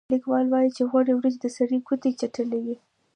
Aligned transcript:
لیکوال 0.13 0.45
وايي 0.49 0.69
چې 0.75 0.83
غوړې 0.89 1.13
وریجې 1.15 1.39
د 1.41 1.45
سړي 1.57 1.77
ګوتې 1.87 2.11
چټلوي. 2.19 2.77